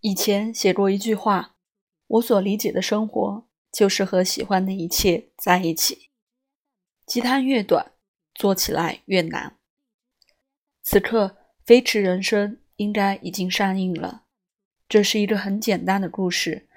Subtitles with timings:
[0.00, 1.56] 以前写过一句话
[2.08, 6.10] ：“我所理解的生活，就是和喜欢的一切在一起。”
[7.06, 7.92] 鸡汤越短，
[8.34, 9.58] 做起来越难。
[10.82, 11.36] 此刻，
[11.66, 14.24] 《飞驰人生》应该已经上映了。
[14.88, 16.68] 这是一个很简单的故事，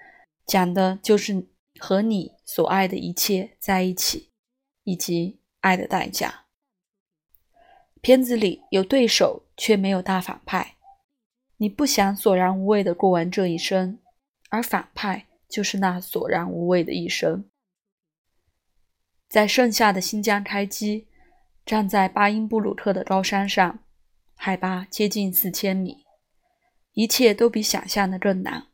[0.46, 1.48] 讲的就是
[1.80, 4.32] 和你所爱的一切在一起，
[4.84, 6.46] 以及爱的代价。
[8.02, 10.73] 片子里有对手，却没有大反派。
[11.64, 13.98] 你不想索然无味的过完这一生，
[14.50, 17.50] 而反派就是那索然无味的一生。
[19.30, 21.08] 在盛夏的新疆开机，
[21.66, 23.80] 站在巴音布鲁特的高山上，
[24.36, 26.04] 海拔接近四千米，
[26.92, 28.68] 一切都比想象的更难。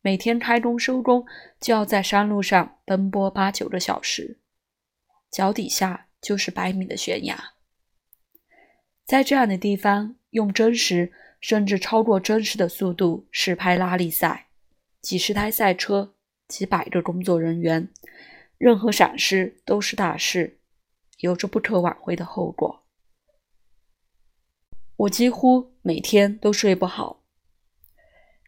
[0.00, 1.26] 每天开工收工
[1.58, 4.38] 就要在山路上奔波八九个小时，
[5.28, 7.54] 脚底下就是百米的悬崖。
[9.10, 11.12] 在这样的地方，用真实。
[11.40, 14.48] 甚至超过真实的速度实拍拉力赛，
[15.00, 16.14] 几十台赛车，
[16.46, 17.88] 几百个工作人员，
[18.58, 20.58] 任何闪失都是大事，
[21.20, 22.84] 有着不可挽回的后果。
[24.96, 27.22] 我几乎每天都睡不好，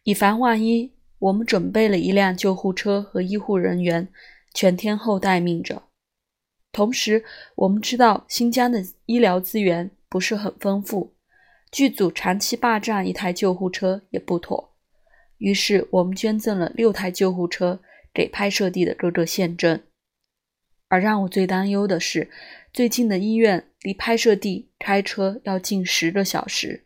[0.03, 4.13] 以防万一，我们准备了一辆救护车和医护人员，
[4.53, 5.85] 全天候待命着。
[6.71, 11.15] 同时，我们知道新疆的医疗资源不是很丰富。
[11.71, 14.75] 剧组长期霸占一台救护车也不妥，
[15.39, 17.81] 于是我们捐赠了六台救护车
[18.13, 19.85] 给拍摄地的各个县镇。
[20.89, 22.31] 而让我最担忧的是，
[22.75, 26.85] 最近的医院离拍摄地开车要近十个小时，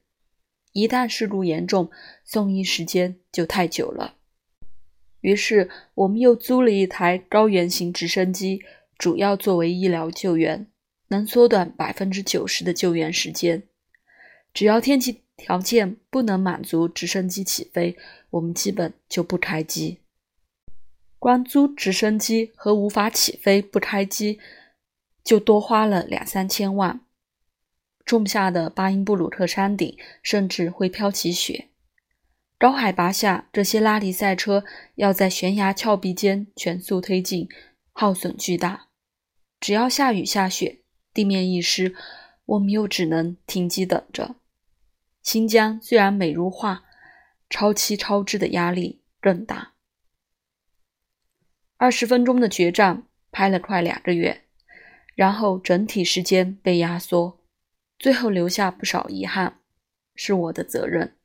[0.73, 1.91] 一旦事故严重，
[2.25, 4.15] 送医时间就太久了。
[5.23, 8.63] 于是我们又租了一台高原型直升机，
[8.97, 10.69] 主要作为医疗救援，
[11.09, 13.63] 能缩短百分之九十的救援时间。
[14.53, 17.97] 只要天气条件不能满足直升机起飞，
[18.31, 20.01] 我们基本就不开机。
[21.19, 24.39] 光租直升机和无法起飞不开机，
[25.25, 27.01] 就多花了两三千万。
[28.05, 31.71] 仲夏的巴音布鲁特山顶甚至会飘起雪，
[32.57, 37.49] 高海拔下，这些拉力赛车要在悬崖峭壁间全速推进，
[37.93, 38.89] 耗损巨大。
[39.59, 40.83] 只要下雨下雪，
[41.17, 41.95] 地面一湿，
[42.45, 44.37] 我们又只能停机等着。
[45.23, 46.85] 新疆虽然美如画，
[47.49, 49.73] 超期超支的压力更大。
[51.79, 54.43] 二十分钟的决战拍了快两个月，
[55.15, 57.41] 然后整体时间被压缩，
[57.99, 59.61] 最后留下不少遗憾，
[60.15, 61.17] 是我的责任。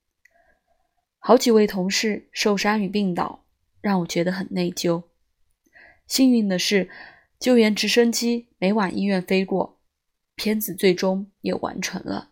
[1.19, 3.45] 好几位同事受伤与病倒，
[3.81, 5.03] 让我觉得很内疚。
[6.07, 6.89] 幸运的是，
[7.37, 9.79] 救援直升机没往医院飞过，
[10.41, 12.31] 片子最终也完成了。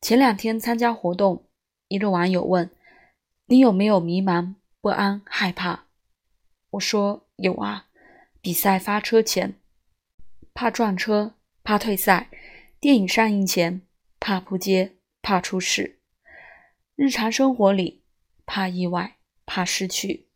[0.00, 1.46] 前两天参加活动，
[1.88, 2.70] 一个网友问
[3.46, 5.86] ：“你有没有迷茫、不安、害怕？”
[6.70, 7.88] 我说：“有啊，
[8.40, 9.56] 比赛发车前
[10.54, 11.34] 怕撞车、
[11.64, 12.28] 怕退赛；
[12.78, 13.82] 电影上映前
[14.20, 15.96] 怕扑街、怕出事；
[16.94, 18.04] 日常生活里
[18.46, 20.28] 怕意外、怕失去。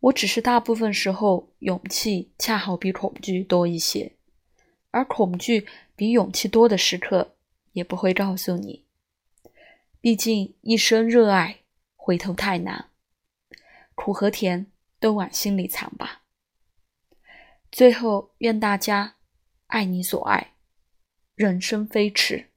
[0.00, 4.16] 我只是大部分时候勇气恰好比恐惧多一些，
[4.94, 7.32] 而恐惧比勇气多的时刻。”
[7.74, 8.84] 也不会告诉你，
[10.00, 11.62] 毕竟一生热爱，
[11.96, 12.90] 回头太难，
[13.96, 16.22] 苦和甜都往心里藏吧。
[17.72, 19.16] 最后，愿大家
[19.66, 20.52] 爱你所爱，
[21.34, 22.50] 人生飞驰。